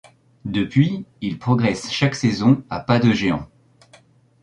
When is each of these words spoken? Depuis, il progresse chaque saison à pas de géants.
Depuis, 0.45 1.05
il 1.21 1.37
progresse 1.37 1.91
chaque 1.91 2.15
saison 2.15 2.63
à 2.71 2.79
pas 2.79 2.97
de 2.97 3.11
géants. 3.11 3.47